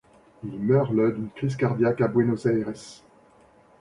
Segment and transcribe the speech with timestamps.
[0.43, 2.73] Il meurt le d'une crise cardiaque à Buenos Aires.